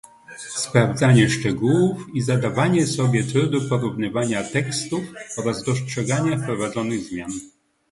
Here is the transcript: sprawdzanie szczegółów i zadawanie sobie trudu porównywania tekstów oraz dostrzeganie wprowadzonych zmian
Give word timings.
sprawdzanie 0.37 1.29
szczegółów 1.29 2.05
i 2.13 2.21
zadawanie 2.21 2.87
sobie 2.87 3.23
trudu 3.23 3.69
porównywania 3.69 4.43
tekstów 4.43 5.03
oraz 5.37 5.63
dostrzeganie 5.63 6.37
wprowadzonych 6.39 6.99
zmian 7.03 7.31